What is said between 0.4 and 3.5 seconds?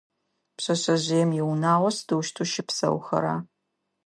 Пшъэшъэжъыем иунагъо сыдэущтэу щыпсэухэра?